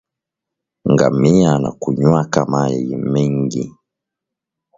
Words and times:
Ngamia 0.91 1.49
anakunywaka 1.55 2.41
mayi 2.51 2.95
mingi 3.11 3.63